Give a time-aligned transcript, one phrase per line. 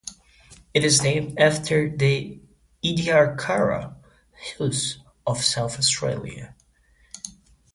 [0.73, 2.41] It is named after the
[2.83, 3.93] Ediacara
[4.33, 6.55] Hills of South Australia.